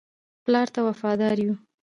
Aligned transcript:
پلار 0.43 0.67
ته 0.75 0.79
وفادار 0.87 1.37
وو. 1.45 1.53